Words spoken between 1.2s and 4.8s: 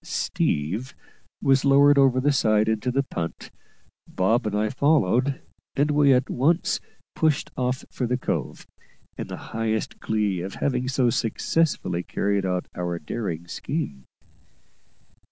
was lowered over the side into the punt, Bob and I